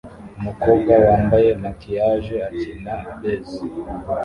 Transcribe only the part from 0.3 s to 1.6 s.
Umukobwa wambaye